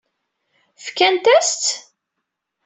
[0.83, 1.69] Fkant-as-tt?